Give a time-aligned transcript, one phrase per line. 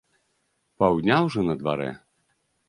[0.83, 1.87] Паўдня ўжо на дварэ!